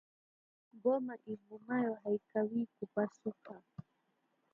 Ngoma 0.75 1.13
ivumayo 1.33 1.93
haikawii 2.01 2.67
kupasuka 2.79 3.51